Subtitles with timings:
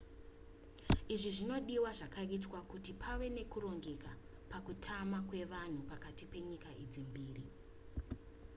[1.13, 4.11] izvi zvinodiwa zvakaitwa kuti pave nekurongeka
[4.51, 7.45] pakutama kwevanhu pakati penyika idzi mbiri